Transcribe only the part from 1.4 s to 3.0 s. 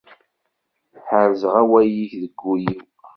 awal-ik deg wul-iw.